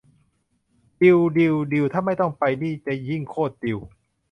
[1.01, 3.77] ดีล ดีล ดีลถ้าไม่ต้องไป นี่จะยิ่งโคตรดีล